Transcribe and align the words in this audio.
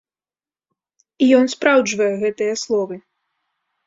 І 1.25 1.27
ён 1.39 1.45
спраўджвае 1.55 2.07
гэтыя 2.23 2.55
словы. 2.63 2.95